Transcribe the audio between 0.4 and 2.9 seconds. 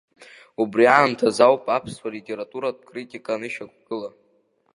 Убри аамҭазы ауп аԥсуа литературатә